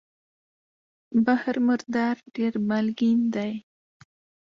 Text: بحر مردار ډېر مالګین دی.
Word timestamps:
بحر 1.25 1.55
مردار 1.67 2.15
ډېر 2.35 2.53
مالګین 2.69 3.19
دی. 3.33 3.51